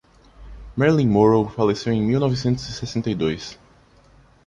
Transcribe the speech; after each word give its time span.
Marilyn 0.75 1.07
Monroe 1.11 1.47
faleceu 1.53 1.93
em 1.93 2.01
mil 2.01 2.19
novecentos 2.19 2.67
e 2.67 2.71
sessenta 2.73 3.11
e 3.11 3.13
dois. 3.13 3.59